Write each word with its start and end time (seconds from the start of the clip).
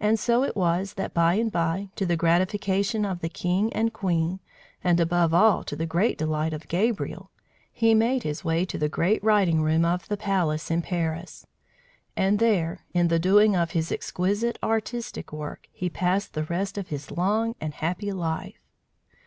And 0.00 0.18
so 0.18 0.44
it 0.44 0.56
was 0.56 0.94
that, 0.94 1.12
by 1.12 1.34
and 1.34 1.52
by, 1.52 1.90
to 1.96 2.06
the 2.06 2.16
gratification 2.16 3.04
of 3.04 3.20
the 3.20 3.28
king 3.28 3.70
and 3.74 3.92
queen, 3.92 4.40
and 4.82 4.98
above 4.98 5.34
all 5.34 5.62
to 5.64 5.76
the 5.76 5.84
great 5.84 6.16
delight 6.16 6.54
of 6.54 6.68
Gabriel, 6.68 7.30
he 7.70 7.92
made 7.92 8.22
his 8.22 8.42
way 8.44 8.64
to 8.64 8.78
the 8.78 8.88
great 8.88 9.22
writing 9.22 9.60
room 9.60 9.84
of 9.84 10.08
the 10.08 10.16
palace 10.16 10.70
in 10.70 10.80
Paris. 10.80 11.46
And 12.16 12.38
there, 12.38 12.86
in 12.94 13.08
the 13.08 13.18
doing 13.18 13.54
of 13.54 13.72
his 13.72 13.92
exquisite 13.92 14.58
artistic 14.62 15.34
work, 15.34 15.68
he 15.70 15.90
passed 15.90 16.32
the 16.32 16.44
rest 16.44 16.78
of 16.78 16.88
his 16.88 17.10
long 17.10 17.54
and 17.60 17.74
happy 17.74 18.10
life. 18.10 18.64